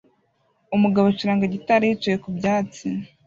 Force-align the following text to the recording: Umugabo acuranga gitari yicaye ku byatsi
Umugabo 0.75 1.05
acuranga 1.07 1.51
gitari 1.53 1.83
yicaye 1.89 2.17
ku 2.23 2.29
byatsi 2.37 2.87